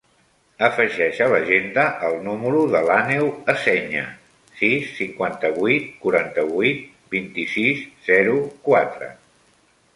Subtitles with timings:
[0.67, 4.03] Afegeix a l'agenda el número de l'Aneu Aceña:
[4.63, 6.83] sis, cinquanta-vuit, quaranta-vuit,
[7.17, 8.37] vint-i-sis, zero,
[8.69, 9.15] quatre.